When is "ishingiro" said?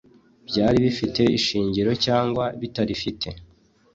1.37-1.91